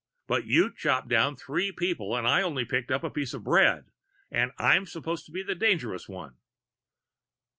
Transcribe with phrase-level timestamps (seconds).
[0.25, 3.91] But you chopped down three people and I only picked up a piece of bread!
[4.31, 6.37] And I'm supposed to be the dangerous one!"